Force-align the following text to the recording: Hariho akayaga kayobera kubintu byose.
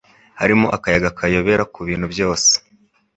Hariho 0.39 0.65
akayaga 0.77 1.15
kayobera 1.17 1.63
kubintu 1.73 2.05
byose. 2.13 2.51